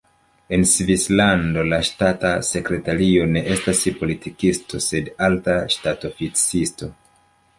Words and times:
En 0.55 0.61
Svislando 0.69 1.65
la 1.73 1.77
ŝtata 1.89 2.31
sekretario 2.47 3.27
ne 3.35 3.43
estas 3.55 3.83
politikisto, 3.99 4.81
sed 4.87 5.11
alta 5.27 5.59
ŝtatoficisto. 5.75 6.91